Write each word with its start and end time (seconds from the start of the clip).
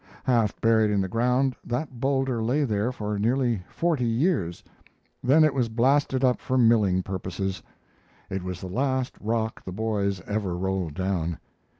Half 0.23 0.59
buried 0.61 0.89
in 0.89 0.99
the 0.99 1.07
ground, 1.07 1.55
that 1.63 1.99
boulder 1.99 2.41
lay 2.41 2.63
there 2.63 2.91
for 2.91 3.19
nearly 3.19 3.61
forty 3.69 4.07
years; 4.07 4.63
then 5.23 5.43
it 5.43 5.53
was 5.53 5.69
blasted 5.69 6.23
up 6.23 6.39
for 6.41 6.57
milling 6.57 7.03
purposes. 7.03 7.61
It 8.27 8.41
was 8.41 8.61
the 8.61 8.67
last 8.67 9.13
rock 9.19 9.63
the 9.63 9.71
boys 9.71 10.19
ever 10.21 10.57
rolled 10.57 10.95
down. 10.95 11.37